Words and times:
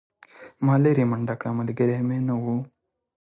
ما 0.65 0.75
لیرې 0.83 1.05
منډه 1.11 1.35
کړه 1.39 1.51
ملګری 1.59 1.95
مې 2.07 2.17
نه 2.27 2.35
و. 2.41 2.45